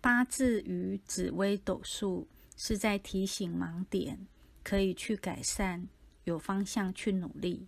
[0.00, 4.26] 八字与紫微斗数是在提醒盲点
[4.62, 5.88] 可以去改善
[6.24, 7.66] 有方向去努力。